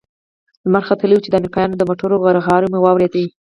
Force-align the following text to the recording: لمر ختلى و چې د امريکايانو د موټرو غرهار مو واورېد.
لمر 0.65 0.83
ختلى 0.89 1.13
و 1.15 1.23
چې 1.23 1.29
د 1.31 1.35
امريکايانو 1.39 1.79
د 1.79 1.83
موټرو 1.89 2.21
غرهار 2.23 2.61
مو 2.71 2.79
واورېد. 2.81 3.15